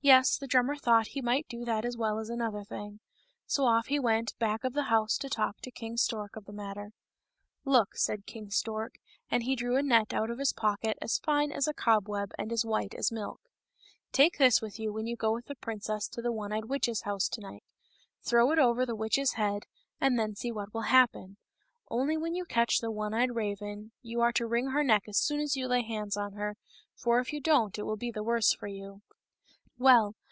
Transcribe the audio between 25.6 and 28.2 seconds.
lay hands on her, for if you don't it will be